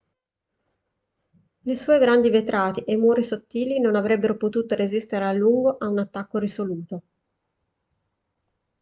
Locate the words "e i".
2.85-2.97